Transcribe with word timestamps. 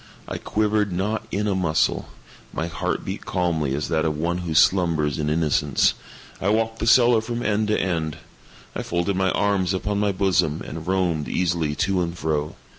I 0.27 0.39
quivered 0.39 0.91
not 0.91 1.27
in 1.31 1.45
a 1.47 1.53
muscle. 1.53 2.09
My 2.53 2.65
heart 2.65 3.05
beat 3.05 3.23
calmly 3.23 3.75
as 3.75 3.87
that 3.89 4.03
of 4.03 4.17
one 4.17 4.39
who 4.39 4.55
slumbers 4.55 5.19
in 5.19 5.29
innocence. 5.29 5.93
I 6.41 6.49
walked 6.49 6.79
the 6.79 6.87
cellar 6.87 7.21
from 7.21 7.43
end 7.43 7.67
to 7.67 7.79
end. 7.79 8.17
I 8.75 8.81
folded 8.81 9.15
my 9.15 9.29
arms 9.29 9.75
upon 9.75 9.99
my 9.99 10.11
bosom, 10.11 10.63
and 10.65 10.87
roamed 10.87 11.27
easily 11.27 11.75
to 11.75 12.01
and 12.01 12.17
fro. 12.17 12.55